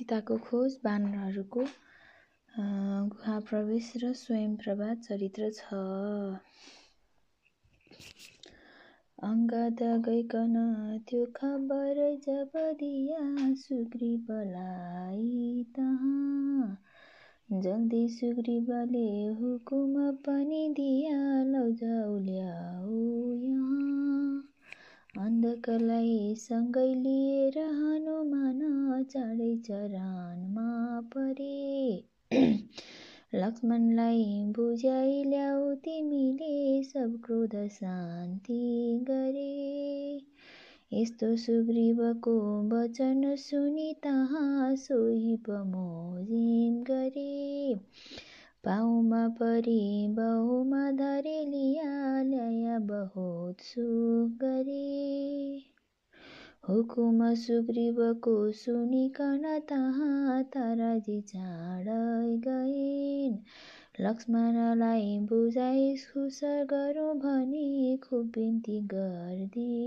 [0.00, 1.62] सीताको खोज बानरहरूको
[3.08, 5.80] गुहा प्रवेश र स्वयं प्रभा चरित्र छ।
[9.22, 10.54] अङ्गद गइकन
[11.08, 13.20] त्यो खबर जब दिया
[13.54, 15.26] सुग्रीवलाई
[15.76, 16.78] तहाँ।
[17.60, 19.94] जल्दी सुग्रीवले हुकुम
[20.24, 22.98] पनि दिया लौजाउ ल्याऊ
[23.44, 24.19] यहाँ।
[25.18, 28.60] अन्धकलाई सँगै लिएर हनुमान
[29.04, 32.04] चाँडै चरणमा परे।
[33.34, 38.60] लक्ष्मणलाई बुझाइ ल्याऊ तिमीले सब क्रोध शान्ति
[39.02, 40.16] गरे।
[40.92, 42.36] यस्तो सुग्रीवको
[42.68, 47.74] वचन सुनि तहाँ सोही बमोजिम गरे।
[48.64, 55.62] पाउमा परि बहुमा धरे लिया ल्याया बहुत सुख गरे
[56.68, 63.38] हुकुम सुग्रीवको सुनिकन तहाँ ताराजी चाँडै गइन्
[64.00, 66.40] लक्ष्मणलाई बुझाइ खुस
[66.72, 69.80] गरौँ भनी खुब बिन्ती गरिदिइन्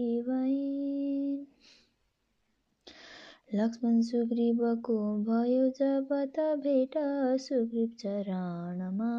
[3.56, 6.94] लक्ष्मण सुग्रीवको भयो जब त भेट
[7.40, 9.10] सुग्रीव चरणमा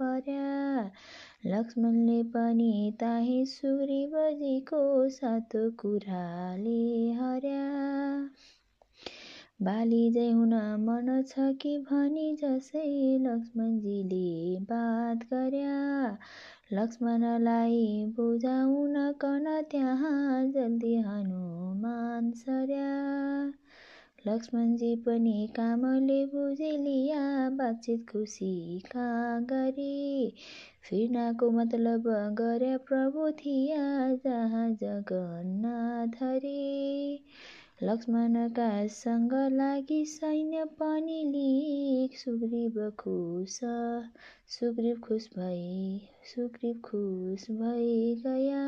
[0.00, 0.90] पर्या।
[1.46, 7.64] लक्ष्मणले पनि ताही सुग्रीवजीको सातो कुराले हर्या।
[9.62, 12.84] बाली जय हुन मन छ कि भनी जसै
[13.20, 15.78] लक्ष्मणजीले बात गर्या।
[16.72, 22.92] लक्ष्मणलाई बुझाउन कन त्यहाँ जल्दी हनुमान सर्या।
[24.28, 29.06] लक्ष्मणजी पनि कामले बुझिलिया बातचित खुसीका
[29.40, 30.34] गरी।
[30.90, 37.18] फिर्नाको मतलब गर्या प्रभु थिया जहाँ जगन्नाथ हरे
[37.82, 43.60] लक्ष्मणका सँग लागि सैन्य पनि लिक। सुग्रीव खुस
[44.48, 46.00] सुग्रीव खुस भई
[46.34, 48.64] सुग्रीव खुस भई गया।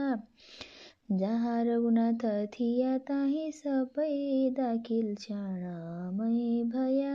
[1.13, 7.15] जहाँ रघुनाथ थिया ताही सबै दाखिल क्षणमै भया।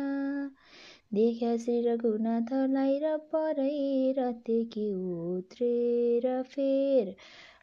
[1.13, 7.15] देख्या श्री रघुनाथलाई र परै रतेकी उत्रेर फेर।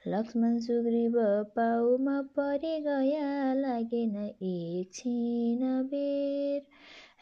[0.06, 1.18] लक्ष्मण सुग्रीव
[1.56, 6.60] पाउमा परे गया लागेन एकछिन बेर।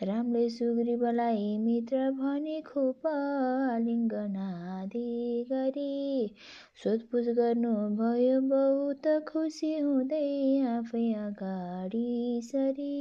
[0.02, 5.02] रामले सुग्रीवलाई मित्र भनी खुप आलिङ्गनादि
[5.50, 6.34] गरी
[6.82, 10.24] सोधपुछ गर्नु भयो बहुत खुसी हुँदै
[10.72, 12.06] आफै अगाडि
[12.44, 12.92] सरी।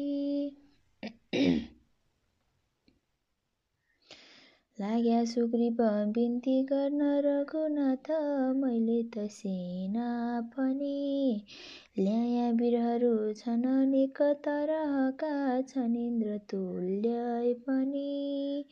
[4.81, 5.81] लाग्या सुग्रीव
[6.15, 8.11] बिन्ती गर्न रघुनाथ
[8.59, 10.05] मैले त सेना
[10.53, 11.41] पनि
[11.97, 15.33] ल्याया वीरहरू छन् अनेक तरहका
[15.71, 18.63] छन् इन्द्र तुल्य पनि।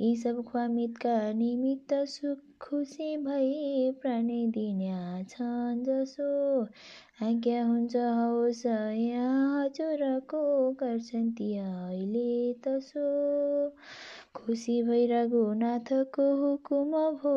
[0.00, 6.30] यी सब ख्वामितका निमित्त सुख खुसी भई प्राणी दिन्या छन् जसो
[7.28, 10.42] आज्ञा हुन्छ होस् यहाँ हजुरको
[10.82, 12.30] गर्छन् ती अहिले
[12.66, 13.06] तसो।
[14.34, 17.32] खुसी भई रघुनाथको हुकुम भो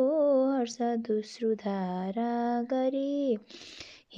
[0.52, 3.38] हर्ष दोस्रो धारा गरी।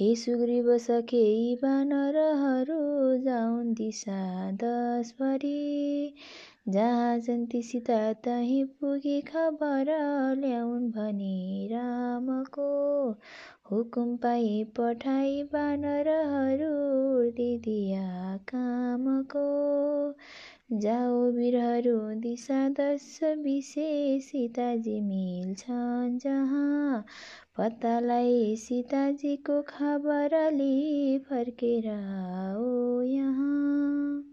[0.00, 1.24] हे सुग्रीव सखे
[1.62, 2.78] बानरहरू
[3.24, 4.20] जाउन् दिशा
[4.62, 6.14] दसभरि
[6.68, 9.90] जहाँ जन्ती सीता तहीँ पुगी खबर
[10.38, 12.70] ल्याउन् भनी रामको
[13.70, 16.74] हुकुम पाइ पठाई बानरहरू
[17.30, 19.48] दिदिया कामको।
[20.70, 23.18] जाओ वीरहरू दिशा दश
[24.20, 27.04] सीताजी मिल्छन् जहाँ।
[27.56, 34.28] पत्तालाई सीताजीको खबर लि फर्केर आओ यहाँ।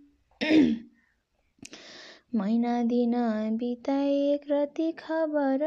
[2.38, 3.14] महिना दिन
[3.58, 5.60] बिताए एक रति खबर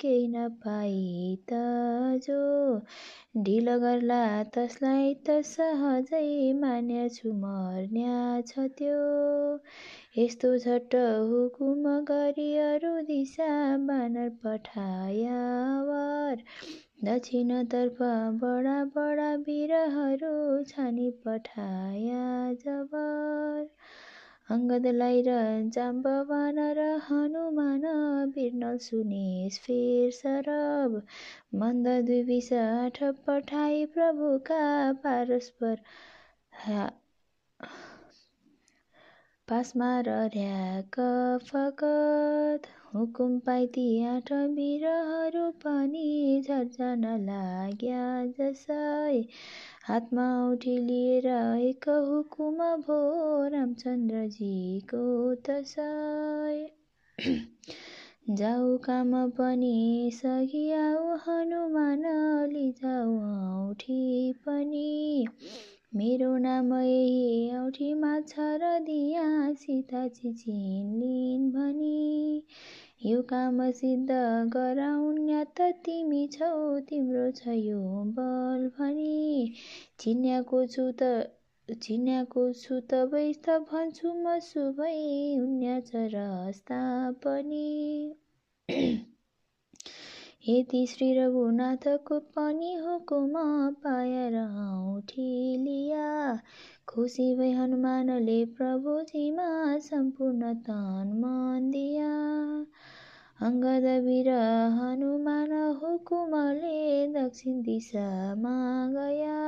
[0.00, 1.60] केही नपाई त
[2.26, 2.36] जो
[3.44, 4.20] ढिलो गर्ला
[4.56, 8.20] तसलाई त सहजै मान्या छु मर्न्या
[8.50, 9.00] छ त्यो।
[10.18, 10.94] यस्तो झट्ट
[11.32, 13.50] हुकुम गरी अरू दिशा
[13.90, 16.42] बानर पठायावर
[17.04, 18.02] दक्षिणतर्फ
[18.42, 20.34] बडा बडा वीरहरू
[20.72, 22.26] छानी पठाया
[22.64, 23.66] जबर
[24.52, 25.34] अङ्गदलाई र
[25.68, 27.84] जाम्बवान र हनुमान
[28.34, 30.96] बिर्नल सुनेश फेर सरब
[31.54, 31.88] मन्द
[33.26, 34.60] पठाई प्रभुका
[35.02, 35.76] पारस्पर
[39.48, 40.96] पासमा रर्याक
[41.44, 46.06] फगत हुकुम पाइ ती आठ वीरहरू पनि
[46.48, 48.04] झर्जान लाग्या
[48.38, 49.22] जसै
[49.84, 52.98] हातमा औठी लिएर एक हुकुम भो
[53.48, 55.00] रामचन्द्रजीको
[55.34, 56.60] तसय
[58.30, 62.02] जाऊ काम पनि सघियाऊ हनुमान
[62.52, 65.26] लिजाऊ औठी पनि।
[65.96, 72.42] मेरो नाम यही औठीमा छ र दिया सीता चिचिन भनी।
[73.04, 74.10] यो काम सिद्ध
[74.54, 76.50] गराउन्या त तिमी छौ
[76.90, 77.78] तिम्रो छ यो
[78.18, 79.54] बल भनी।
[80.00, 81.08] चिन्याको छु त
[81.86, 84.36] चिन्याको छु तबै त भन्छु म
[85.42, 86.80] उन्या छ रस्ता
[87.26, 87.66] पनि।
[90.48, 93.34] यति श्री रघुनाथको पनि हुकुम
[93.82, 96.06] पाएर औठी लिया
[96.88, 99.50] खुसी भई हनुमानले प्रभुजीमा
[99.88, 102.10] सम्पूर्ण तन मन दिया
[103.46, 104.28] अङ्गद वीर
[104.74, 106.82] हनुमान हुकुमले
[107.14, 108.52] दक्षिण दिशामा
[108.92, 109.38] गया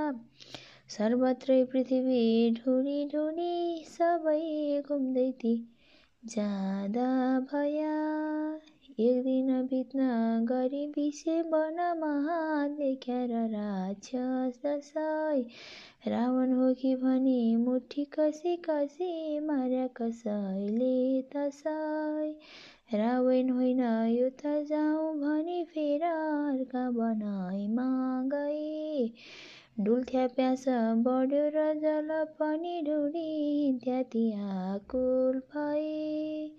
[0.95, 2.25] सर्वत्रै पृथ्वी
[2.57, 3.53] ढुडी ढुडी
[3.91, 4.41] सबै
[4.81, 5.53] घुम्दै ती
[6.23, 7.07] जाँदा
[7.53, 7.95] भया
[9.01, 10.09] एक दिन बित्न
[10.49, 12.13] गरी विषे वनमा
[12.77, 15.41] देख्यार राक्षस दसै
[16.09, 19.13] रावण हो कि भनी मुठी कसी कसी
[19.47, 20.95] मार्या कसैले
[21.35, 22.31] तसै
[22.89, 23.79] रावण होइन
[24.09, 27.87] यो त जाउँ भनी फेर अर्का बनाइमा
[28.33, 29.09] गए
[29.81, 30.65] डुल्थ्या प्यास
[31.07, 33.25] बढ्यो र जल पनि ढुडी
[33.69, 36.51] इत्यादि आकुल भए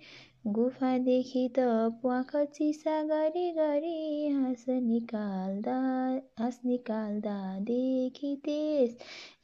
[0.50, 1.68] गुफादेखि त
[2.02, 5.78] प्वाख चिसा गरी गरी हाँस निकाल्दा
[6.40, 8.98] हाँस निकाल्दा देखि त्यस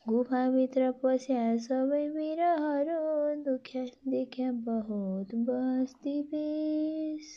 [0.06, 3.02] गुफाभित्र पस्या सबै वीरहरू
[3.44, 7.28] दुख्या देख्या बहुत बस्ती बेस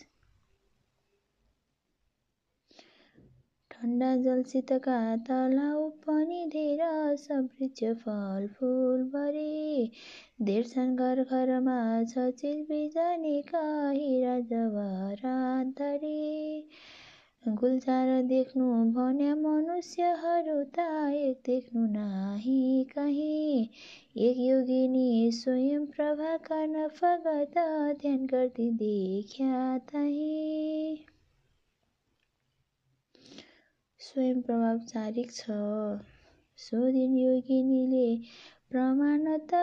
[3.71, 4.97] ठन्डा जलसितका
[5.29, 6.83] तलाउ पनि धेर
[7.17, 9.91] सवृक्ष फलफुल भरे।
[10.43, 14.39] धेर छन् घर घरमा छ चिज बिजनेका हिरा
[15.79, 16.19] धरे
[17.45, 22.57] गुल्जार देख्नु भन्या मनुष्यहरू त एक देख्नु नाही
[22.91, 23.69] कहीँ।
[24.19, 27.59] एक योगिनी स्वयं प्रभा गर्न फगत
[28.01, 31.05] ध्यान गर्दै देख्या तही।
[34.01, 35.55] स्वयं प्रभावचारिक छ।
[36.59, 38.07] सो दिन योगिनीले
[38.75, 39.55] प्रमाण त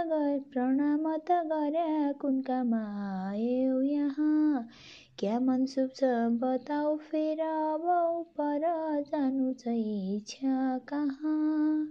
[0.51, 4.67] प्रणाम त गर्या कुन काम आयो यहाँ।
[5.19, 6.11] क्या मनसुप छ
[6.41, 7.83] बताऊ फेर अब
[8.37, 8.67] पर
[9.11, 11.87] जानु छ इच्छा कहाँ?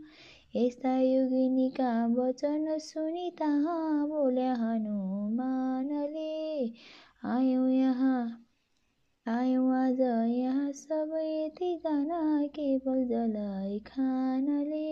[0.56, 6.31] यस्ता योगिनीका वचन सुनि तहाँ बोल्या हनुमानले।
[7.26, 8.20] आयौँ यहाँ
[9.26, 12.20] आयौँ आज यहाँ सबै यतिजना
[12.55, 14.87] केवल जलै खानले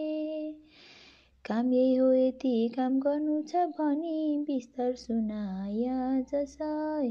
[1.48, 5.84] काम यही हो यति काम गर्नु छ भनी बिस्तर सुनाय
[6.32, 7.08] जसै।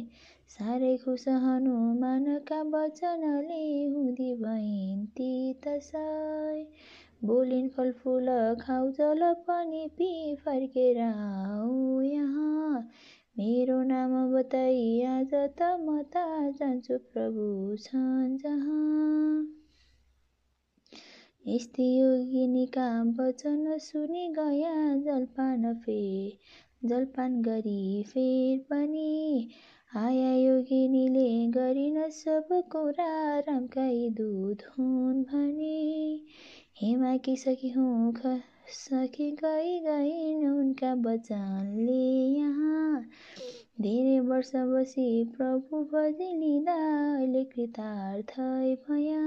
[0.50, 3.63] साह्रै खुस हनुमानका वचनले
[3.94, 5.31] हुँदी भइन् ती
[5.66, 6.63] तसै।
[7.25, 8.30] बोलिन् फलफुल
[8.62, 12.81] खाऊ जल पनि पि फर्केर आऊ यहाँ।
[13.38, 16.28] मेरो नाम बताई आज त म त
[16.60, 19.56] जान्छु प्रभु छन् जहाँ।
[21.48, 22.86] यस्तै योगिनीका
[23.20, 26.00] वचन सुनि गया जलपान फे
[26.86, 29.50] जलपान गरी फेर पनि
[29.95, 35.80] आया योगिनीले गरिन सब कुरा रामकाई दुध हुन् भने।
[36.81, 38.14] हेमाकी सखी हुँ
[38.74, 42.04] सखी गई गइन् उनका वचनले
[42.38, 43.02] यहाँ।
[43.81, 46.76] धेरै वर्ष बसी प्रभु भजिलिँदा
[47.16, 49.26] अहिले कृतार्थै भया।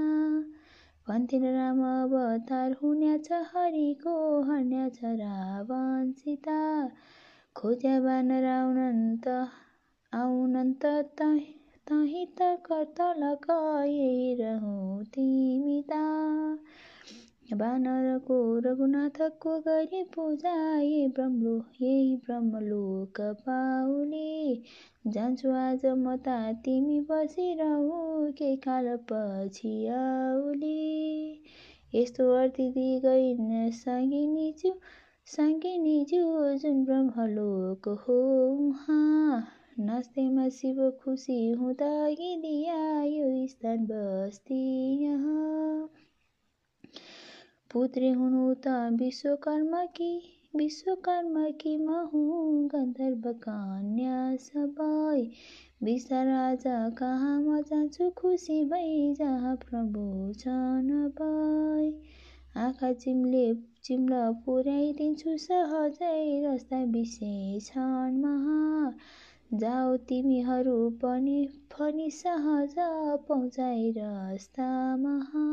[1.09, 4.11] भन्थिन् राम अवतार हुन्या छ हरिको
[4.49, 6.57] हर्न्या छ रावण सीता
[7.55, 9.27] खोज्या बानर आउनन्त
[10.13, 10.85] आउनन्त
[11.21, 13.49] तही त कर्तलक
[13.87, 16.03] यही रहँ तिमी ता
[17.59, 24.63] बानरको रघुनाथको गरी पूजा यही ब्रह्मलो यही ब्रह्मलोक पाउली
[25.15, 27.97] जान्छु आज म त तिमी बसिरहु
[28.37, 30.77] केही काल पछि आउली
[31.93, 32.67] यस्तो अर्थी
[33.05, 34.73] गइन् साङ्गिनीज्यू
[35.27, 36.29] साङ्गिनीज्यू
[36.61, 38.21] जुन ब्रह्मलोक हो
[38.67, 39.41] उहाँ
[39.81, 42.79] नाच्दैमा शिव खुसी हुँदा दिया
[43.09, 44.63] यो स्थान बस्ती
[45.03, 45.89] यहाँ
[47.73, 48.67] पुत्री हुनु त
[48.99, 50.07] विश्वकर्मा कि
[50.55, 55.21] विश्वकर्मा कि म हुँ गन्धर्व कन्या सबै
[55.83, 56.63] विस्तार आज
[56.97, 61.87] कहाँ म जान्छु खुसी भई जहाँ प्रभु छन् भई।
[62.57, 63.45] आँखा चिम्ले
[63.83, 68.93] चिम्ल पुर्याइदिन्छु सहजै रस्ता विशेषण महा।
[69.53, 71.39] जाऊ तिमीहरू पनि
[71.71, 72.75] फनी सहज
[73.27, 75.47] पहुँचाइ रस्ता महा।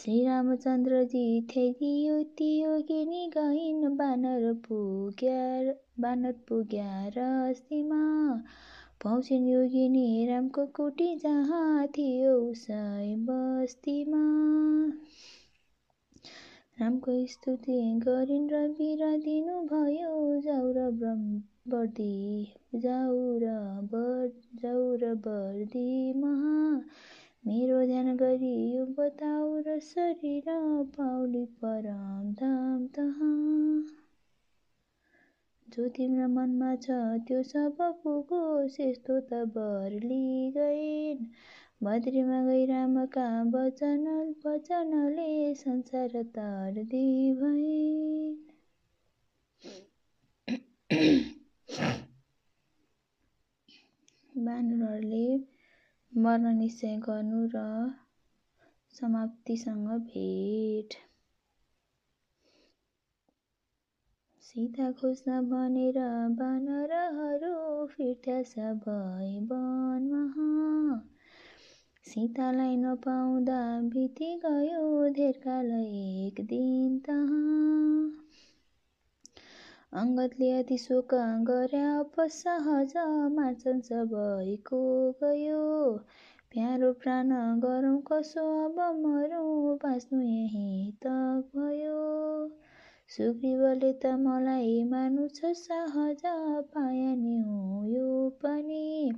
[0.00, 7.98] श्रीरामचन्द्रजी थेदियो ती योगिनी गइन् बानर पुग्या बानर पुग्या रस्तीमा
[9.04, 14.22] पहुँचिन् योगिनी रामको कुटी जहाँ थियो उसै बस्तीमा
[16.80, 20.90] रामको स्तुति गरिन् र बिर दिनुभयो जाउ र
[21.68, 22.10] बर्दी
[22.78, 23.54] जाउ र
[23.92, 24.28] बर
[24.62, 26.58] जाउ र बर्दी महा
[27.44, 30.44] मेरो ध्यान गरी यो बताऊ र शरीर
[30.96, 33.84] पाउली परम धाम तहाँ।
[35.68, 36.90] जो तिम्रो मनमा छ
[37.28, 39.98] त्यो सब पुगोस्। यस्तो त बर
[40.56, 41.26] गइन्
[41.82, 48.36] बद्रीमा गई रामका वचन वचनले संसार तरदी भइन्
[54.44, 55.49] बानरहरूले
[56.12, 57.60] मर्न निश्चय गर्नु र
[58.94, 60.94] समाप्तिसँग भेट।
[64.42, 65.98] सीता खोज्न भनेर
[66.38, 67.52] बानरहरू
[67.86, 70.48] फिर्ता सबै वनमा
[72.04, 78.29] सीतालाई नपाउँदा बिति गयो धेरकाल एक दिन तहाँ।
[79.92, 81.14] अङ्गतले अति शोक
[81.46, 82.92] गरे अपसहज
[83.36, 84.82] मार्छन् सबैको
[85.22, 85.62] गयो.
[86.52, 87.30] प्यारो प्राण
[87.60, 91.06] गरौँ कसो अब मरौँ बाँच्नु यहीँ त
[91.56, 92.50] भयो.
[93.16, 96.22] सुग्रीवले त मलाई मार्नु छ सहज
[96.74, 99.10] पाया नि हो यो पनि.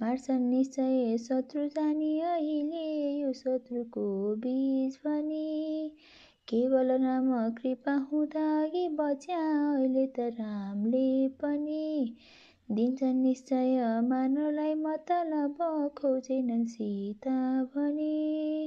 [0.00, 2.86] मार्छन् निश्चय शत्रु जानी अहिले
[3.20, 5.92] यो शत्रुको बीज पनि।
[6.48, 9.38] केवल राम कृपा हुँदा अघि बच्या
[9.74, 12.14] अहिले त रामले पनि
[12.70, 15.62] दिन्छन् निश्चय मानवलाई मतलब
[15.96, 17.36] खोजेनन् सीता
[17.76, 18.66] भने।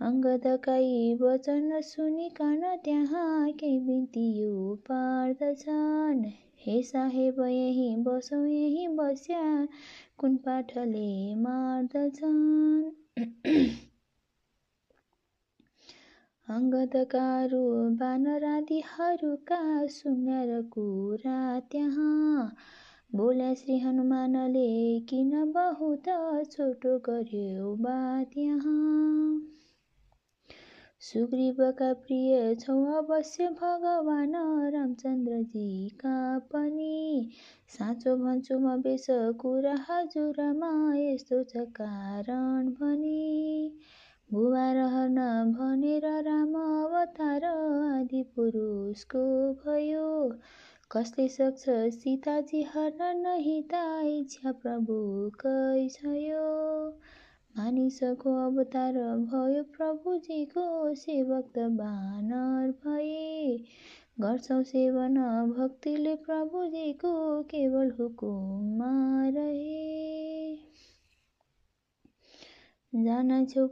[0.00, 6.24] अङ्गदकाई वचन सुनिकन त्यहाँ केही बिन्ती यो पार्दछन्।
[6.66, 9.44] हे साहेब यहीँ बसौँ यहीँ बस्या
[10.18, 12.90] कुन पाठले मार्दछन्?
[16.48, 17.58] अङ्गदकारू
[17.92, 19.58] बानरादिहरूका
[20.44, 22.56] र कुरा त्यहाँ?
[23.14, 26.08] बोल्या श्री हनुमानले किन बहुत
[26.52, 29.40] छोटो गर्यो बा त्यहाँ?
[31.00, 34.32] सुग्रीवका प्रिय छौ अवश्य भगवान
[34.74, 37.30] रामचन्द्रजीका पनि।
[37.68, 39.06] साँचो भन्छु म बेस
[39.40, 43.72] कुरा हजुरमा यस्तो छ कारण भनी
[44.32, 45.18] बुबा रहन
[45.52, 46.04] भनेर
[48.34, 50.08] पुरुषको भयो।
[50.90, 53.82] कसले सक्छ सीताजी हर्न नहि त
[54.12, 56.14] इच्छा प्रभुकै छ
[57.58, 58.98] मानिसको अवतार
[59.30, 63.58] भयो प्रभुजीको सेवक त बानर भए।
[64.20, 65.18] गर्छौ सेवन
[65.58, 67.12] भक्तिले प्रभुजीको
[67.52, 68.94] केवल हुकुममा
[69.28, 70.27] रहे।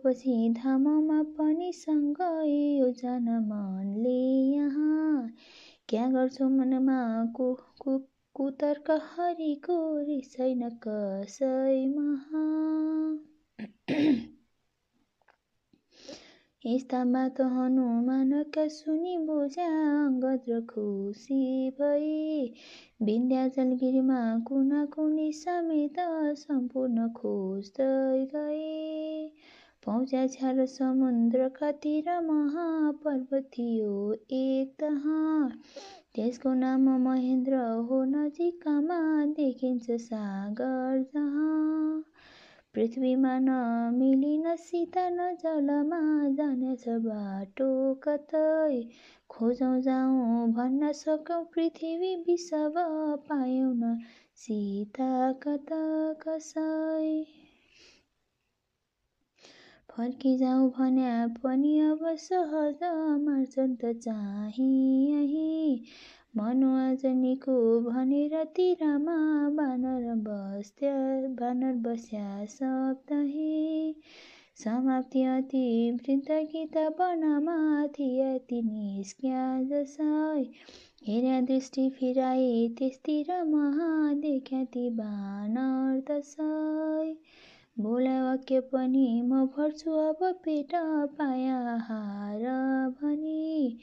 [0.05, 4.19] पछि धाममा पनि सँगै जान मनले
[4.57, 5.33] यहाँ।
[5.89, 6.99] क्या गर्छौ मनमा
[7.37, 7.55] कु
[8.37, 9.79] कुतर्क हरिको
[10.23, 12.09] छैन कसैमा
[16.65, 19.67] यस्ता बात हनुमानका सुनि बुझ्या
[20.07, 22.55] अङ्गद र खुसी भई।
[23.03, 26.01] विन्ध्याचलगिरीमा कुना कुनी समेत
[26.39, 28.96] सम्पूर्ण खोज्दै गए
[29.87, 35.51] पहुँच्या छ्यार समुद्रका तिर महापर्वत थियो एक तहाँ
[36.15, 37.57] त्यसको नाम महेन्द्र
[37.89, 38.99] हो नजिकमा
[39.37, 42.05] देखिन्छ सागर जहाँ।
[42.75, 46.01] पृथ्वीमा नमिलिन सीता न जलमा
[46.35, 47.71] जानेछ बाटो
[48.03, 48.83] कतै।
[49.31, 52.75] खोजौँ जाउँ भन्न सकौँ पृथ्वी विश्व
[53.29, 53.97] पायौँ न
[54.37, 55.83] सीता कता
[56.27, 57.25] कसै।
[59.97, 62.83] फर्किजाउँ भन्या पनि अब सहज
[63.21, 65.85] मार्छन् त चाहिँ यही।
[66.37, 69.17] मनुवाजनीको भनेर तिरमा
[69.57, 70.93] बानर बस्या
[71.41, 73.95] बानर बस्या सप्तही।
[74.65, 75.65] समाप्ति अति
[76.03, 80.43] वृद्ध गीता वनमा थिए ती निस्क्या जसै
[81.09, 87.13] हेर्या दृष्टि फिराए त्यसतिर महा देख्या ती बानर दसै
[87.77, 90.71] बोला वाक्य पनि म भर्छु अब पेट
[91.19, 91.57] पाया
[91.89, 92.45] हार
[93.01, 93.79] भनी।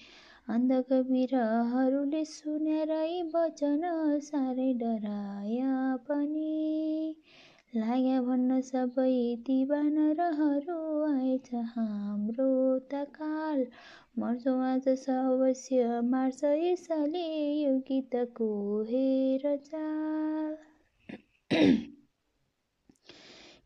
[0.50, 2.94] अन्धकवीरहरूले सुनेर
[3.36, 3.86] वचन
[4.24, 5.60] साह्रै डराय
[6.08, 7.16] पनि।
[7.76, 9.14] लाग्या भन्न सबै
[9.46, 12.50] ती बानरहरू आएछ हाम्रो
[12.92, 13.66] त काल।
[14.20, 17.26] मर्छौ आज अवश्य मार्छ यसले
[17.64, 18.52] यो गीतको
[18.84, 20.58] हेर चाल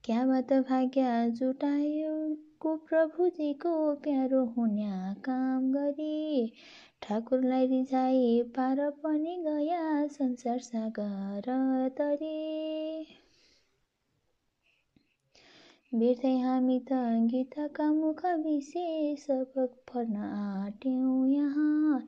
[0.07, 2.11] क्या बात भाग्य जुटायो
[2.61, 3.73] को प्रभुजीको
[4.03, 6.53] प्यारो हुन्या काम गरी।
[7.01, 11.51] ठाकुरलाई रिझाई पार पनि गया संसार सागर
[11.97, 12.35] तरी।
[15.91, 16.97] बिर्दै हामी त
[17.29, 19.25] गीताका मुख विशेष
[19.87, 21.99] फर्न आँट्यौँ यहाँ।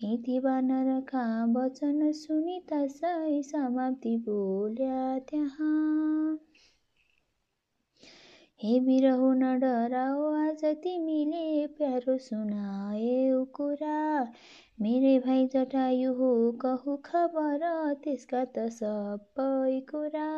[0.00, 6.38] हिती बानरका वचन सुनि तसै समाप्ति बोल्या त्यहाँ।
[8.64, 11.42] हे बिरहो न डराओ आज तिमीले
[11.78, 13.98] प्यारो सुनायौ कुरा।
[14.82, 16.30] मेरै भाइ जटायु हो
[16.64, 17.68] कहु खबर
[18.04, 20.28] त्यसका त सबै कुरा।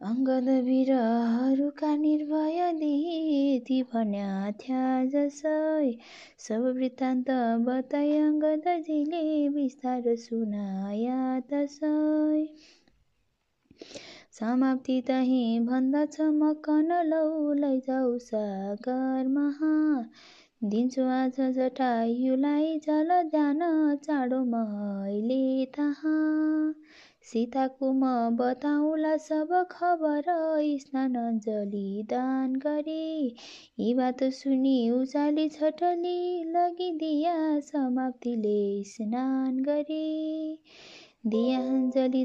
[0.00, 4.82] अङ्गद वीरहरूका निर्भय दिदी भन्या थ्या
[5.14, 5.54] जसै।
[6.46, 7.30] सब वृत्तान्त
[7.66, 9.24] बताई अङ्गदजीले
[9.56, 11.18] बिस्तार सुनाया
[11.54, 11.96] तसै।
[14.42, 19.74] समाप्ति तही भन्दछ मकन लौ लैजाऊ सागर महा।
[20.64, 23.60] दिन्छु आज जटायुलाई जल जान
[23.96, 26.74] चाँडो मैले तहाँ
[27.22, 30.24] सीताको म बताउला सब खबर
[30.80, 33.36] स्नान अञ्जली दान गरी।
[33.80, 40.58] यी बात सुनि उचाली छटली लगिदिया समाप्तिले स्नान गरी।
[41.24, 41.58] दिया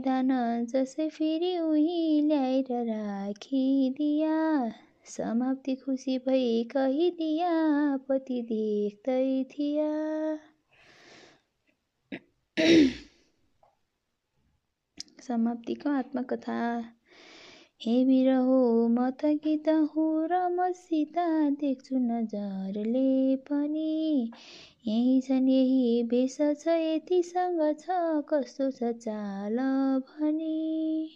[0.01, 0.31] दान
[0.67, 4.37] जसै फेरि उही ल्याएर राखिदिया
[5.07, 7.53] समाप्ति खुसी भई कहिदिया
[8.07, 9.91] पति देख्दै थिया।
[15.21, 16.55] समाप्तिको आत्मकथा।
[17.81, 18.57] हे बिरहो
[18.89, 21.25] म त गीत हो र म सीता
[21.59, 23.05] देख्छु नजरले
[23.45, 23.91] पनि।
[24.87, 27.95] यही छन् यही भेष छ यतिसँग छ
[28.29, 29.57] कस्तो छ चाल
[30.09, 31.09] भनी?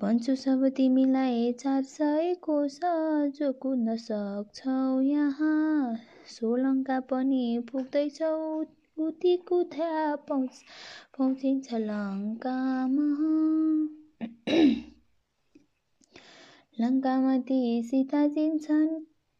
[0.00, 2.78] भन्छु सब तिमीलाई चार सय कोष
[3.38, 5.96] जो कुद्न सक्छौ यहाँ।
[6.26, 8.34] सोलङ्का पनि पुग्दैछौ
[9.06, 10.62] उति कुथ्या पहुँच
[11.18, 13.08] पहुँचिन्छ लङ्कामा।
[16.80, 18.94] लङ्कामा ती सीता चिन्छन्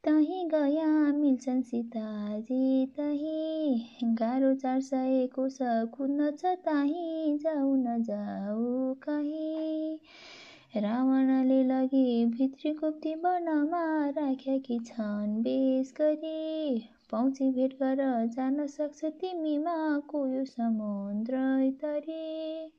[0.04, 0.88] तही गया
[1.34, 5.56] मिल्छन् सीताजी तही गाह्रो चार सय कोस
[5.94, 9.98] कुद्न छ ताही जाऊ न जाऊ कहीँ।
[10.76, 16.78] रावणले लगी भित्री गुप्ती वनमा राखेकी छन् बेस गरी।
[17.10, 19.76] पौची भेट गर जान सक्छ तिमीमा
[20.08, 21.42] को यो समुद्र
[21.82, 22.70] तरी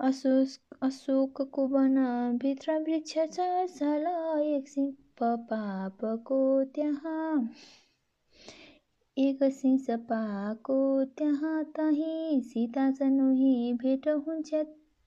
[0.00, 1.66] असोस अशोकको
[2.42, 4.06] भित्र वृक्ष छ सल
[4.44, 6.38] एक सिप पापको
[6.74, 7.34] त्यहाँ।
[9.16, 10.78] एक सिंह पाको
[11.18, 14.54] त्यहाँ तही। सीता जनुही भेट हुन्छ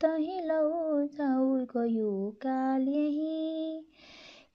[0.02, 0.62] तही। लौ
[1.16, 3.82] जाऊ गयो काल यही।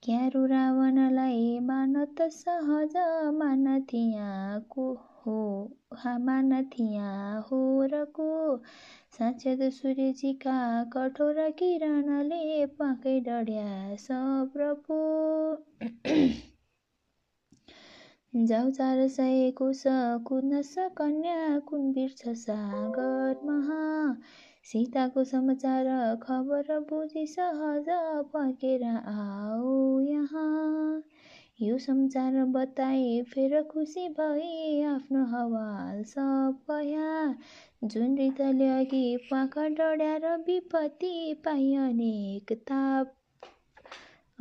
[0.03, 2.95] क्यारो रावणलाई मान त सहज
[3.37, 4.91] मान थियाको
[5.25, 5.39] हो
[6.25, 7.11] मान थिया
[7.51, 7.61] हो
[7.93, 8.05] र
[9.19, 14.99] साक्षात सूर्यजीका कठोर किरणले पाकै डढ्या सप्रपो
[18.45, 19.83] जाउ चार सय कोस
[20.25, 24.13] कुद्न सकन्या कुन बिर्छ सागर महा
[24.63, 25.85] सीताको समाचार
[26.21, 27.89] खबर बुझी सहज
[28.33, 31.01] फर्केर आऊ यहाँ।
[31.61, 36.57] यो समाचार बताए फेर खुसी भई आफ्नो हवाल सब
[37.83, 43.15] जुन रीतले अघि पाखा डढ्याएर विपत्ति पाइ अनेक ताप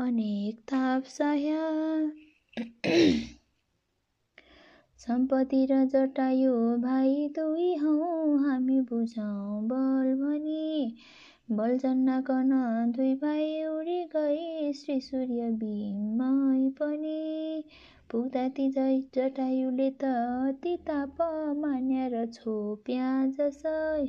[0.01, 1.57] अनेक ताप सह्य।
[4.99, 10.97] सम्पत्ति र जटायु भाइ दुई हौ हामी बुझौँ बल भनी।
[11.51, 12.51] बल जन्नाकन
[12.97, 17.65] दुई भाइ उडी गए श्री सूर्य बिमय पनि।
[18.11, 20.05] पुग्दा ती जटायुले त
[20.49, 21.23] अति ताप
[21.57, 23.09] मान्या छोप्या
[23.39, 24.07] जसै।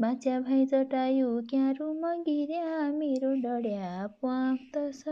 [0.00, 5.02] बाच्या भाइ जटायु क्यारुमा गिर्या मेरो डढ्या प्वाक तस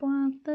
[0.00, 0.50] प्वाक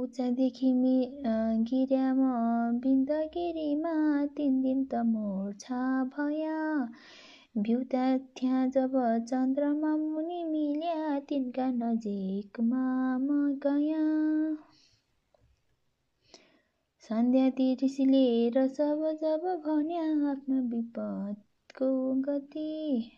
[0.00, 0.72] तसै उच्चदेखि
[1.70, 2.18] गिर्याम
[2.80, 6.56] बिन्दगिरीमा तिन दिन त मोर्छा भया।
[7.58, 8.92] भ्युता थ्या जब
[9.28, 12.84] चन्द्रमा मुनि मिल्या तिनका नजिकमा
[13.18, 14.04] म गया।
[17.02, 23.12] सन्ध्या ऋषिले र सब जब भन्या आफ्नो विपदको गति।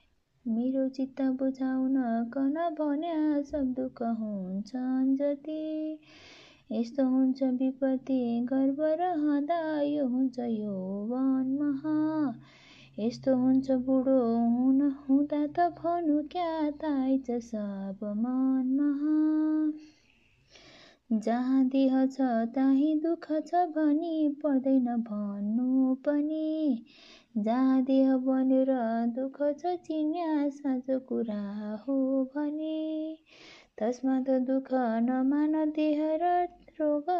[0.47, 1.95] मेरो चित्त बुझाउन
[2.33, 5.99] कन भन्या सब दुःख हुन्छन् जति।
[6.73, 10.39] यस्तो हुन्छ विपत्ति गर्व रहँदा यो हुन्छ
[11.11, 11.97] वन महा।
[12.99, 19.19] यस्तो हुन्छ बुढो हुन हुँदा त भनु क्या ताइच सब मन महा।
[21.19, 22.21] जहाँ देह छ
[22.55, 26.85] ताही दुःख छ भनी पर्दैन भन्नु पनि।
[27.37, 28.73] जहाँ देह बनेर
[29.17, 33.17] दुःख छ चिन्या साँचो कुरा हो भने।
[33.79, 34.69] तस्मा त दुःख
[35.11, 37.11] नमान देह र रोग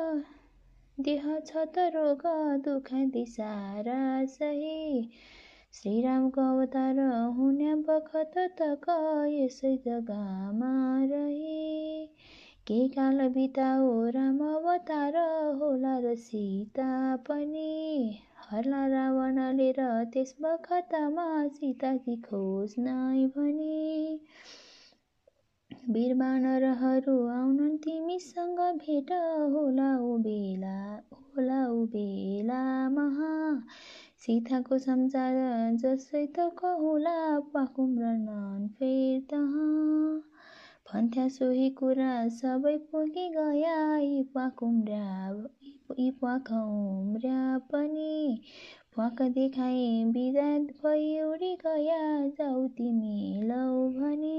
[0.99, 2.23] देह छ त रोग
[2.65, 5.11] दुःख दिसारा सही।
[5.73, 6.99] श्रीरामको अवतार
[7.37, 8.89] हुने बखत तक
[9.33, 10.73] यसै जग्गामा
[11.05, 12.07] रही।
[12.67, 15.17] केही काल बिताओ राम अवतार
[15.61, 16.91] होला र सीता
[17.29, 17.71] पनि।
[18.51, 24.19] हर्ला रावणले र त्यस बखतमा सीताकी खोज नै भने।
[25.83, 29.11] वीर बानरहरू आउनन् तिमीसँग भेट
[29.55, 30.75] होला ऊ बेला
[31.13, 31.57] होला
[31.95, 33.31] बेला महा।
[34.25, 35.35] सीताको समाचार
[35.83, 37.15] जसै त कहुला
[37.55, 40.23] पाकुम्रनन् फेर तहाँ।
[40.93, 45.11] भन्थ्या सोही कुरा सबै पुगी गया यी पाकुम्र्या
[45.99, 48.39] यी पाखुम्र्या पनि।
[48.95, 50.49] प्वाक देखाई बिदा
[50.85, 52.01] भई उडी गया
[52.39, 53.67] जाऊ तिमी लौ
[53.99, 54.39] भनी।